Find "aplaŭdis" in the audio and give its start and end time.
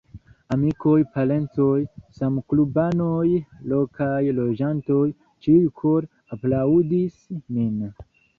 6.39-7.21